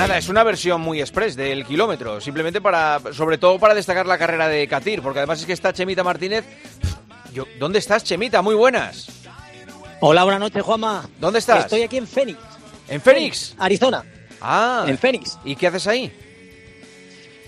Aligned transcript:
Nada, 0.00 0.16
es 0.16 0.30
una 0.30 0.42
versión 0.44 0.80
muy 0.80 0.98
express 0.98 1.36
del 1.36 1.66
kilómetro, 1.66 2.22
simplemente 2.22 2.62
para, 2.62 2.98
sobre 3.12 3.36
todo 3.36 3.58
para 3.58 3.74
destacar 3.74 4.06
la 4.06 4.16
carrera 4.16 4.48
de 4.48 4.66
Katir, 4.66 5.02
porque 5.02 5.18
además 5.18 5.40
es 5.40 5.44
que 5.44 5.52
está 5.52 5.74
Chemita 5.74 6.02
Martínez. 6.02 6.46
Yo, 7.34 7.44
¿Dónde 7.58 7.80
estás, 7.80 8.02
Chemita? 8.02 8.40
Muy 8.40 8.54
buenas. 8.54 9.08
Hola, 10.00 10.24
buenas 10.24 10.40
noches, 10.40 10.62
Juanma. 10.62 11.06
¿Dónde 11.18 11.38
estás? 11.38 11.64
Estoy 11.64 11.82
aquí 11.82 11.98
en 11.98 12.06
Phoenix. 12.06 12.38
¿En 12.88 13.02
Phoenix? 13.02 13.54
Arizona. 13.58 14.02
Ah. 14.40 14.86
En 14.88 14.96
Phoenix. 14.96 15.38
¿Y 15.44 15.54
qué 15.54 15.66
haces 15.66 15.86
ahí? 15.86 16.10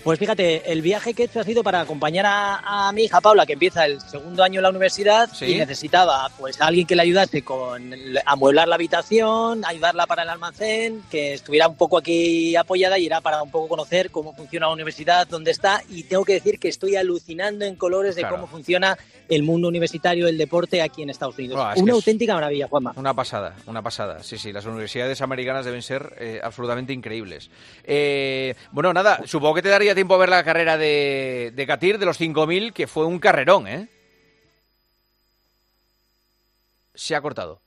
Pues 0.03 0.19
fíjate, 0.19 0.69
el 0.69 0.81
viaje 0.81 1.13
que 1.13 1.23
he 1.23 1.25
hecho 1.27 1.39
ha 1.39 1.45
sido 1.45 1.63
para 1.63 1.79
acompañar 1.79 2.25
a, 2.25 2.87
a 2.89 2.91
mi 2.91 3.03
hija 3.03 3.21
Paula, 3.21 3.45
que 3.45 3.53
empieza 3.53 3.85
el 3.85 4.01
segundo 4.01 4.43
año 4.43 4.59
en 4.59 4.63
la 4.63 4.69
universidad 4.69 5.29
Sí. 5.31 5.45
y 5.45 5.55
necesitaba 5.55 6.29
pues 6.37 6.59
a 6.59 6.67
alguien 6.67 6.85
que 6.85 6.93
le 6.97 7.03
ayudase 7.03 7.41
con 7.41 7.89
amueblar 8.25 8.67
la 8.67 8.75
habitación, 8.75 9.63
ayudarla 9.63 10.05
para 10.05 10.23
el 10.23 10.29
almacén, 10.29 11.01
que 11.09 11.33
estuviera 11.33 11.69
un 11.69 11.77
poco 11.77 11.97
aquí 11.97 12.53
apoyada 12.57 12.99
y 12.99 13.05
era 13.05 13.21
para 13.21 13.41
un 13.41 13.49
poco 13.49 13.69
conocer 13.69 14.11
cómo 14.11 14.33
funciona 14.35 14.67
la 14.67 14.73
universidad, 14.73 15.25
dónde 15.25 15.51
está 15.51 15.81
y 15.87 16.03
tengo 16.03 16.25
que 16.25 16.33
decir 16.33 16.59
que 16.59 16.67
estoy 16.67 16.97
alucinando 16.97 17.63
en 17.63 17.75
colores 17.77 18.15
de 18.15 18.23
Claro. 18.23 18.35
cómo 18.35 18.47
funciona 18.47 18.97
el 19.29 19.43
mundo 19.43 19.69
universitario, 19.69 20.27
el 20.27 20.37
deporte 20.37 20.81
aquí 20.81 21.01
en 21.01 21.11
Estados 21.11 21.37
Unidos. 21.37 21.57
Es 21.77 21.81
Una 21.81 21.93
auténtica 21.93 22.33
maravilla, 22.33 22.67
Juanma. 22.67 22.91
Una 22.97 23.13
pasada, 23.13 23.55
una 23.67 23.81
pasada. 23.81 24.21
Sí, 24.21 24.37
sí, 24.37 24.51
las 24.51 24.65
universidades 24.65 25.21
americanas 25.21 25.63
deben 25.63 25.81
ser 25.81 26.13
eh, 26.19 26.41
absolutamente 26.43 26.91
increíbles. 26.91 27.49
Eh, 27.85 28.53
bueno, 28.71 28.91
nada, 28.93 29.21
supongo 29.25 29.55
que 29.55 29.61
te 29.61 29.69
daría 29.69 29.92
tiempo 29.95 30.15
a 30.15 30.17
ver 30.17 30.29
la 30.29 30.43
carrera 30.43 30.77
de, 30.77 31.51
de 31.53 31.67
Katir, 31.67 31.97
de 31.97 32.05
los 32.05 32.19
5.000, 32.19 32.73
que 32.73 32.87
fue 32.87 33.05
un 33.05 33.19
carrerón, 33.19 33.67
¿eh? 33.67 33.89
Se 36.93 37.15
ha 37.15 37.21
cortado. 37.21 37.61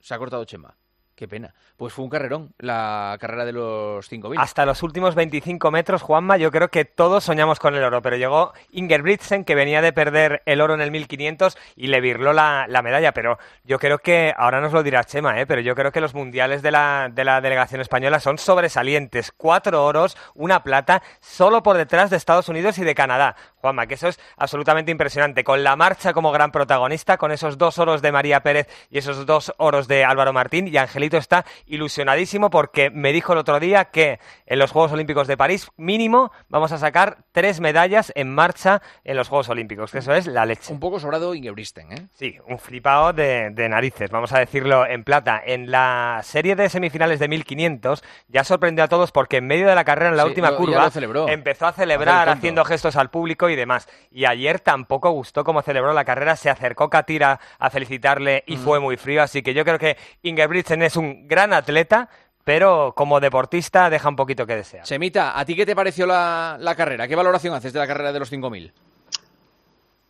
Se 0.00 0.14
ha 0.14 0.18
cortado 0.18 0.44
Chema. 0.44 0.76
Qué 1.16 1.26
pena. 1.26 1.54
Pues 1.78 1.94
fue 1.94 2.04
un 2.04 2.10
carrerón, 2.10 2.52
la 2.58 3.16
carrera 3.18 3.46
de 3.46 3.52
los 3.52 4.12
5.000. 4.12 4.34
Hasta 4.36 4.66
los 4.66 4.82
últimos 4.82 5.14
25 5.14 5.70
metros, 5.70 6.02
Juanma, 6.02 6.36
yo 6.36 6.50
creo 6.50 6.68
que 6.68 6.84
todos 6.84 7.24
soñamos 7.24 7.58
con 7.58 7.74
el 7.74 7.82
oro, 7.82 8.02
pero 8.02 8.18
llegó 8.18 8.52
Ingebrigtsen, 8.72 9.46
que 9.46 9.54
venía 9.54 9.80
de 9.80 9.94
perder 9.94 10.42
el 10.44 10.60
oro 10.60 10.74
en 10.74 10.82
el 10.82 10.90
1500 10.90 11.56
y 11.74 11.86
le 11.86 12.02
virló 12.02 12.34
la, 12.34 12.66
la 12.68 12.82
medalla, 12.82 13.12
pero 13.12 13.38
yo 13.64 13.78
creo 13.78 13.98
que, 13.98 14.34
ahora 14.36 14.60
nos 14.60 14.74
lo 14.74 14.82
dirá 14.82 15.04
Chema, 15.04 15.40
¿eh? 15.40 15.46
pero 15.46 15.62
yo 15.62 15.74
creo 15.74 15.90
que 15.90 16.02
los 16.02 16.12
mundiales 16.12 16.60
de 16.60 16.70
la, 16.70 17.08
de 17.10 17.24
la 17.24 17.40
delegación 17.40 17.80
española 17.80 18.20
son 18.20 18.36
sobresalientes. 18.36 19.32
Cuatro 19.34 19.86
oros, 19.86 20.18
una 20.34 20.62
plata, 20.62 21.02
solo 21.20 21.62
por 21.62 21.78
detrás 21.78 22.10
de 22.10 22.18
Estados 22.18 22.50
Unidos 22.50 22.76
y 22.76 22.84
de 22.84 22.94
Canadá. 22.94 23.36
Juanma, 23.66 23.86
que 23.88 23.94
eso 23.94 24.06
es 24.06 24.20
absolutamente 24.36 24.92
impresionante. 24.92 25.42
Con 25.42 25.64
la 25.64 25.74
marcha 25.74 26.12
como 26.12 26.30
gran 26.30 26.52
protagonista, 26.52 27.16
con 27.16 27.32
esos 27.32 27.58
dos 27.58 27.78
oros 27.80 28.00
de 28.00 28.12
María 28.12 28.40
Pérez 28.44 28.68
y 28.90 28.98
esos 28.98 29.26
dos 29.26 29.52
oros 29.56 29.88
de 29.88 30.04
Álvaro 30.04 30.32
Martín, 30.32 30.68
y 30.68 30.76
Angelito 30.76 31.16
está 31.16 31.44
ilusionadísimo 31.66 32.48
porque 32.50 32.90
me 32.90 33.12
dijo 33.12 33.32
el 33.32 33.38
otro 33.40 33.58
día 33.60 33.86
que 33.86 34.20
en 34.46 34.58
los 34.60 34.70
Juegos 34.70 34.92
Olímpicos 34.92 35.26
de 35.26 35.36
París, 35.36 35.68
mínimo, 35.76 36.30
vamos 36.48 36.70
a 36.70 36.78
sacar 36.78 37.18
tres 37.32 37.60
medallas 37.60 38.12
en 38.14 38.32
marcha 38.32 38.82
en 39.02 39.16
los 39.16 39.28
Juegos 39.28 39.48
Olímpicos, 39.48 39.90
que 39.90 39.98
eso 39.98 40.14
es 40.14 40.26
la 40.28 40.46
leche. 40.46 40.72
Un 40.72 40.78
poco 40.80 41.00
sobrado 41.00 41.34
Ingebrigtsen, 41.34 41.92
¿eh? 41.92 42.06
Sí, 42.14 42.38
un 42.46 42.58
flipado 42.60 43.12
de, 43.12 43.50
de 43.50 43.68
narices, 43.68 44.10
vamos 44.10 44.32
a 44.32 44.38
decirlo 44.38 44.86
en 44.86 45.02
plata. 45.02 45.42
En 45.44 45.70
la 45.72 46.20
serie 46.22 46.54
de 46.54 46.68
semifinales 46.68 47.18
de 47.18 47.26
1500 47.28 48.04
ya 48.28 48.44
sorprendió 48.44 48.84
a 48.84 48.88
todos 48.88 49.10
porque 49.10 49.38
en 49.38 49.46
medio 49.48 49.66
de 49.66 49.74
la 49.74 49.84
carrera, 49.84 50.10
en 50.10 50.16
la 50.16 50.22
Sí, 50.22 50.28
última 50.28 50.50
lo- 50.52 50.56
curva, 50.56 50.88
empezó 51.28 51.66
a 51.66 51.72
celebrar 51.72 52.28
haciendo 52.28 52.64
gestos 52.64 52.94
al 52.96 53.10
público 53.10 53.48
y 53.48 53.55
demás. 53.56 53.88
Y 54.10 54.24
ayer 54.24 54.60
tampoco 54.60 55.10
gustó 55.10 55.42
cómo 55.42 55.62
celebró 55.62 55.92
la 55.92 56.04
carrera, 56.04 56.36
se 56.36 56.50
acercó 56.50 56.88
Katira 56.88 57.40
a 57.58 57.70
felicitarle 57.70 58.44
y 58.46 58.56
fue 58.56 58.78
muy 58.78 58.96
frío, 58.96 59.22
así 59.22 59.42
que 59.42 59.54
yo 59.54 59.64
creo 59.64 59.78
que 59.78 59.96
Ingebrigtsen 60.22 60.82
es 60.82 60.96
un 60.96 61.26
gran 61.26 61.52
atleta, 61.52 62.08
pero 62.44 62.94
como 62.96 63.18
deportista 63.18 63.90
deja 63.90 64.08
un 64.08 64.16
poquito 64.16 64.46
que 64.46 64.54
desear. 64.54 64.84
Chemita, 64.84 65.38
¿a 65.38 65.44
ti 65.44 65.56
qué 65.56 65.66
te 65.66 65.74
pareció 65.74 66.06
la, 66.06 66.56
la 66.60 66.76
carrera? 66.76 67.08
¿Qué 67.08 67.16
valoración 67.16 67.54
haces 67.54 67.72
de 67.72 67.80
la 67.80 67.86
carrera 67.88 68.12
de 68.12 68.20
los 68.20 68.32
5.000? 68.32 68.72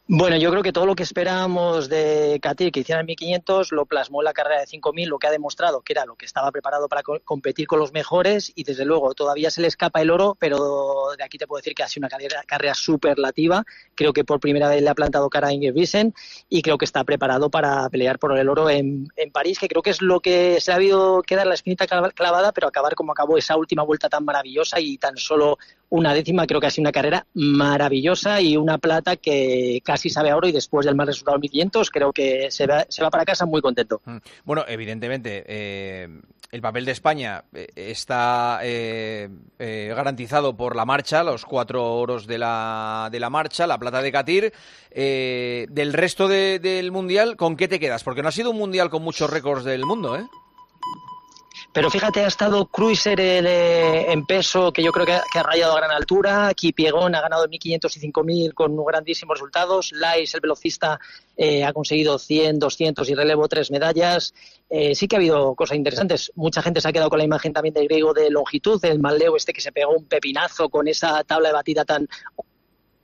Bueno, 0.09 0.37
yo 0.37 0.53
creo 0.53 0.63
que 0.63 0.73
todo 0.73 0.87
lo 0.87 0.95
que 0.95 1.03
esperábamos 1.03 1.89
de 1.89 2.39
Katir 2.41 2.71
que 2.71 2.79
hiciera 2.79 3.01
en 3.01 3.07
1500 3.07 3.73
lo 3.73 3.87
plasmó 3.87 4.21
en 4.21 4.27
la 4.27 4.33
carrera 4.33 4.61
de 4.61 4.67
5000, 4.69 5.09
lo 5.09 5.19
que 5.19 5.27
ha 5.27 5.33
demostrado 5.33 5.81
que 5.83 5.95
era 5.95 6.05
lo 6.07 6.15
que 6.15 6.27
estaba 6.27 6.53
preparado 6.53 6.89
para 6.89 7.03
co- 7.03 7.19
competir 7.25 7.67
con 7.67 7.81
los 7.81 7.93
mejores 7.93 8.53
y 8.55 8.63
desde 8.63 8.85
luego 8.85 9.15
todavía 9.15 9.51
se 9.51 9.61
le 9.63 9.67
escapa 9.67 10.01
el 10.01 10.13
oro, 10.13 10.37
pero 10.39 11.09
de 11.19 11.25
aquí 11.25 11.39
te 11.39 11.49
puedo 11.49 11.59
decir 11.59 11.75
que 11.75 11.83
ha 11.83 11.89
sido 11.89 12.03
una 12.03 12.09
carrera, 12.09 12.45
carrera 12.47 12.75
superlativa. 12.75 13.65
Creo 13.97 14.13
que 14.13 14.23
por 14.25 14.39
primera 14.39 14.69
vez 14.69 14.81
le 14.81 14.89
ha 14.91 14.95
plantado 14.95 15.29
cara 15.29 15.49
a 15.49 15.53
Ingebrigtsen 15.53 16.15
y 16.49 16.63
creo 16.63 16.79
que 16.79 16.85
está 16.85 17.03
preparado 17.03 17.51
para 17.51 17.91
pelear 17.91 18.21
por 18.21 18.39
el 18.39 18.49
oro 18.49 18.71
en, 18.71 19.09
en 19.17 19.33
París, 19.33 19.59
que 19.59 19.67
creo 19.67 19.83
que 19.83 19.91
es 19.91 20.01
lo 20.03 20.21
que 20.21 20.61
se 20.61 20.71
ha 20.71 20.77
habido 20.77 21.21
quedar 21.23 21.49
la 21.49 21.55
espinita 21.55 21.85
clava- 21.89 22.13
clavada, 22.13 22.53
pero 22.53 22.69
acabar 22.69 22.95
como 22.95 23.11
acabó 23.11 23.39
esa 23.39 23.57
última 23.57 23.83
vuelta 23.83 24.09
tan 24.09 24.25
maravillosa 24.25 24.79
y 24.79 24.99
tan 24.99 25.17
solo 25.17 25.59
una 25.89 26.13
décima, 26.15 26.47
creo 26.47 26.61
que 26.61 26.67
ha 26.67 26.71
sido 26.71 26.83
una 26.83 26.93
carrera 26.93 27.27
maravillosa 27.35 28.41
y 28.41 28.57
una 28.57 28.79
plata 28.79 29.17
que 29.17 29.81
casi 29.85 30.11
sabe 30.11 30.31
a 30.31 30.37
oro 30.37 30.49
y 30.49 30.53
después 30.53 30.85
del 30.87 30.95
mal 30.97 31.07
resultado 31.07 31.37
en 31.37 31.43
1500 31.43 31.91
creo 31.91 32.13
que 32.13 32.51
se 32.51 32.67
va, 32.67 32.85
se 32.89 33.03
va 33.03 33.11
para 33.11 33.25
casa 33.25 33.47
muy 33.47 33.61
contento. 33.61 34.01
Mm. 34.05 34.17
Bueno, 34.45 34.65
evidentemente, 34.67 35.45
eh, 35.47 36.09
el 36.51 36.61
papel 36.61 36.85
de 36.85 36.93
España 36.93 37.45
eh, 37.55 37.69
está 37.77 38.61
eh, 38.63 39.29
eh, 39.59 39.93
garantizado 39.95 40.57
por 40.57 40.75
la 40.77 40.85
marcha, 40.85 41.23
los 41.23 41.45
cuatro 41.45 41.95
oros 41.95 42.27
de 42.27 42.39
la, 42.39 43.09
de 43.13 43.21
la 43.21 43.31
marcha, 43.31 43.67
la 43.67 43.79
plata 43.79 44.01
de 44.03 44.13
Katir. 44.13 44.53
Eh, 44.91 45.67
del 45.71 45.93
resto 45.93 46.27
de- 46.29 46.59
del 46.59 46.91
Mundial, 46.93 47.37
¿con 47.37 47.57
qué 47.57 47.69
te 47.69 47.79
quedas? 47.79 48.03
Porque 48.05 48.23
no 48.23 48.29
ha 48.29 48.33
sido 48.33 48.51
un 48.51 48.59
Mundial 48.59 48.89
con 48.91 49.03
muchos 49.03 49.29
récords 49.31 49.65
del 49.65 49.85
mundo, 49.85 50.17
¿eh? 50.17 50.25
Pero 51.77 51.91
fíjate, 51.91 52.25
ha 52.25 52.29
estado 52.29 52.65
Cruiser 52.69 53.21
en, 53.21 53.47
eh, 53.47 54.11
en 54.11 54.25
peso, 54.25 54.73
que 54.73 54.83
yo 54.83 54.93
creo 54.93 55.05
que 55.05 55.13
ha, 55.13 55.43
rayado 55.43 55.75
a 55.75 55.77
gran 55.77 55.91
altura. 55.91 56.51
Kipiegón 56.55 57.15
ha 57.15 57.21
ganado 57.21 57.47
1.500 57.47 57.97
y 57.99 58.01
5.000 58.13 58.55
con 58.55 58.83
grandísimos 58.83 59.37
resultados. 59.37 59.93
Lais, 59.93 60.35
el 60.35 60.41
velocista, 60.41 60.99
eh, 61.37 61.65
ha 61.65 61.75
conseguido 61.75 62.19
100, 62.19 62.61
200 62.61 63.11
y 63.11 63.15
relevo 63.15 63.47
tres 63.47 63.71
medallas. 63.71 64.33
Eh, 64.71 64.95
sí 64.95 65.07
que 65.07 65.17
ha 65.17 65.19
habido 65.19 65.55
cosas 65.55 65.77
interesantes. 65.77 66.33
Mucha 66.35 66.63
gente 66.63 66.81
se 66.81 66.89
ha 66.89 66.93
quedado 66.95 67.11
con 67.11 67.19
la 67.19 67.27
imagen 67.27 67.53
también 67.53 67.75
de 67.75 67.85
griego 67.85 68.15
de 68.15 68.31
longitud, 68.31 68.83
el 68.83 68.99
Manleo 68.99 69.37
este 69.37 69.53
que 69.53 69.61
se 69.61 69.71
pegó 69.71 69.93
un 69.93 70.07
pepinazo 70.07 70.71
con 70.71 70.89
esa 70.89 71.25
tabla 71.25 71.51
de 71.51 71.55
batida 71.57 71.85
tan 71.85 72.09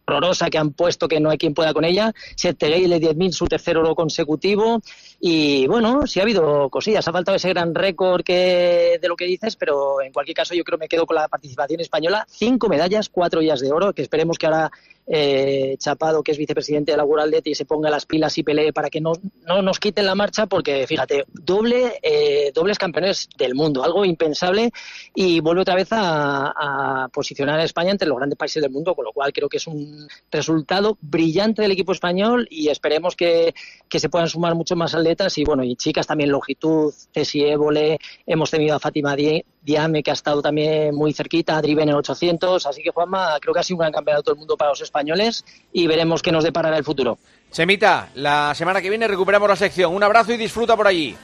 horrorosa 0.06 0.50
que 0.50 0.58
han 0.58 0.72
puesto 0.72 1.08
que 1.08 1.20
no 1.20 1.30
hay 1.30 1.38
quien 1.38 1.54
pueda 1.54 1.72
con 1.72 1.84
ella. 1.84 2.12
Settegueile 2.36 3.00
10.000, 3.00 3.32
su 3.32 3.46
tercer 3.46 3.76
oro 3.76 3.94
consecutivo. 3.94 4.80
Y 5.20 5.66
bueno, 5.66 6.06
sí 6.06 6.20
ha 6.20 6.24
habido 6.24 6.68
cosillas. 6.70 7.06
Ha 7.06 7.12
faltado 7.12 7.36
ese 7.36 7.48
gran 7.50 7.74
récord 7.74 8.22
que, 8.22 8.98
de 9.00 9.08
lo 9.08 9.16
que 9.16 9.24
dices, 9.24 9.56
pero 9.56 10.02
en 10.02 10.12
cualquier 10.12 10.36
caso 10.36 10.54
yo 10.54 10.64
creo 10.64 10.78
que 10.78 10.84
me 10.84 10.88
quedo 10.88 11.06
con 11.06 11.16
la 11.16 11.28
participación 11.28 11.80
española. 11.80 12.26
Cinco 12.28 12.68
medallas, 12.68 13.08
cuatro 13.08 13.40
ellas 13.40 13.60
de 13.60 13.72
oro, 13.72 13.92
que 13.92 14.02
esperemos 14.02 14.38
que 14.38 14.46
ahora 14.46 14.70
eh, 15.14 15.76
Chapado, 15.78 16.22
que 16.22 16.32
es 16.32 16.38
vicepresidente 16.38 16.92
de 16.92 16.96
la 16.96 17.02
Athletic, 17.02 17.54
se 17.54 17.66
ponga 17.66 17.90
las 17.90 18.06
pilas 18.06 18.38
y 18.38 18.42
pelee 18.42 18.72
para 18.72 18.88
que 18.88 18.98
no, 18.98 19.12
no 19.46 19.60
nos 19.60 19.78
quiten 19.78 20.06
la 20.06 20.14
marcha, 20.14 20.46
porque 20.46 20.86
fíjate, 20.86 21.26
doble, 21.30 21.98
eh, 22.02 22.50
dobles 22.54 22.78
campeones 22.78 23.28
del 23.36 23.54
mundo, 23.54 23.84
algo 23.84 24.06
impensable, 24.06 24.70
y 25.14 25.40
vuelve 25.40 25.60
otra 25.60 25.74
vez 25.74 25.88
a, 25.90 27.10
posicionar 27.12 27.60
a 27.60 27.64
España 27.64 27.90
entre 27.90 28.08
los 28.08 28.16
grandes 28.16 28.38
países 28.38 28.62
del 28.62 28.72
mundo, 28.72 28.94
con 28.94 29.04
lo 29.04 29.12
cual 29.12 29.34
creo 29.34 29.50
que 29.50 29.58
es 29.58 29.66
un 29.66 30.08
resultado 30.30 30.96
brillante 31.02 31.60
del 31.60 31.72
equipo 31.72 31.92
español 31.92 32.48
y 32.50 32.68
esperemos 32.68 33.14
que, 33.14 33.54
que 33.90 34.00
se 34.00 34.08
puedan 34.08 34.28
sumar 34.28 34.54
muchos 34.54 34.78
más 34.78 34.94
atletas 34.94 35.36
y 35.36 35.44
bueno, 35.44 35.62
y 35.62 35.76
chicas 35.76 36.06
también 36.06 36.30
longitud, 36.30 36.94
Ceci 37.12 37.42
Évole, 37.42 37.98
hemos 38.26 38.50
tenido 38.50 38.76
a 38.76 38.80
Fátima 38.80 39.14
Di- 39.14 39.44
Diame 39.62 40.02
que 40.02 40.10
ha 40.10 40.14
estado 40.14 40.42
también 40.42 40.94
muy 40.94 41.12
cerquita, 41.12 41.60
Driven 41.62 41.88
en 41.88 41.94
800, 41.94 42.66
así 42.66 42.82
que 42.82 42.90
Juanma, 42.90 43.38
creo 43.40 43.54
que 43.54 43.60
ha 43.60 43.62
sido 43.62 43.76
un 43.76 43.80
gran 43.80 43.92
campeonato 43.92 44.32
del 44.32 44.38
mundo 44.38 44.56
para 44.56 44.70
los 44.70 44.80
españoles 44.80 45.44
y 45.72 45.86
veremos 45.86 46.20
qué 46.20 46.32
nos 46.32 46.44
deparará 46.44 46.76
el 46.76 46.84
futuro. 46.84 47.18
Chemita, 47.52 48.10
la 48.14 48.54
semana 48.54 48.80
que 48.80 48.88
viene 48.88 49.06
recuperamos 49.06 49.48
la 49.48 49.56
sección. 49.56 49.94
Un 49.94 50.02
abrazo 50.02 50.32
y 50.32 50.36
disfruta 50.36 50.76
por 50.76 50.86
allí. 50.86 51.16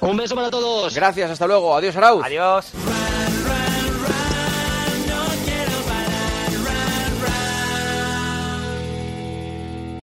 Un 0.00 0.16
beso 0.16 0.34
para 0.34 0.50
todos. 0.50 0.94
Gracias, 0.94 1.30
hasta 1.30 1.46
luego. 1.46 1.74
Adiós, 1.74 1.96
Arauz. 1.96 2.24
Adiós. 2.24 2.72